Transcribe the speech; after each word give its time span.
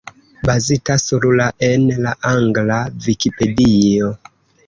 Bazita 0.49 0.95
sur 1.01 1.27
la 1.41 1.45
en 1.67 1.83
la 2.07 2.15
angla 2.31 2.79
Vikipedio. 3.09 4.09